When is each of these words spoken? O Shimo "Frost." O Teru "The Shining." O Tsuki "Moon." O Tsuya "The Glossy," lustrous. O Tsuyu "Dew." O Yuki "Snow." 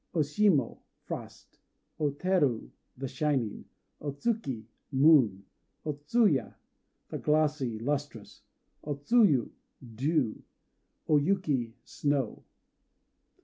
O 0.15 0.23
Shimo 0.23 0.81
"Frost." 1.03 1.59
O 1.99 2.09
Teru 2.09 2.71
"The 2.97 3.07
Shining." 3.07 3.65
O 3.99 4.13
Tsuki 4.13 4.65
"Moon." 4.91 5.45
O 5.85 5.93
Tsuya 5.93 6.55
"The 7.09 7.19
Glossy," 7.19 7.77
lustrous. 7.77 8.41
O 8.83 8.95
Tsuyu 8.95 9.51
"Dew." 9.93 10.41
O 11.07 11.17
Yuki 11.17 11.75
"Snow." 11.83 12.43